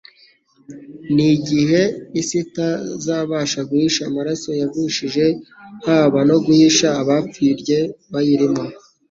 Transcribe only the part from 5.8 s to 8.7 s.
haba no guhisha abapfirye bayirimo.